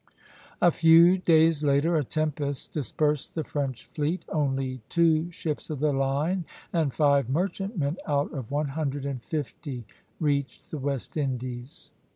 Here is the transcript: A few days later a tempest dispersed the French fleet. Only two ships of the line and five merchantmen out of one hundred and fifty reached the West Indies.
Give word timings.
A 0.63 0.71
few 0.71 1.19
days 1.19 1.63
later 1.63 1.95
a 1.95 2.03
tempest 2.03 2.73
dispersed 2.73 3.35
the 3.35 3.43
French 3.43 3.85
fleet. 3.85 4.25
Only 4.29 4.81
two 4.89 5.29
ships 5.29 5.69
of 5.69 5.79
the 5.79 5.93
line 5.93 6.43
and 6.73 6.91
five 6.91 7.29
merchantmen 7.29 7.97
out 8.07 8.33
of 8.33 8.49
one 8.49 8.69
hundred 8.69 9.05
and 9.05 9.21
fifty 9.23 9.85
reached 10.19 10.71
the 10.71 10.79
West 10.79 11.17
Indies. 11.17 11.91